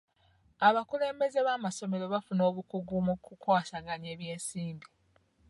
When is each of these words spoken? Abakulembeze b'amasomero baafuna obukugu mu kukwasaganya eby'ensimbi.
Abakulembeze 0.67 1.39
b'amasomero 1.47 2.05
baafuna 2.13 2.41
obukugu 2.49 2.95
mu 3.07 3.13
kukwasaganya 3.23 4.07
eby'ensimbi. 4.13 4.87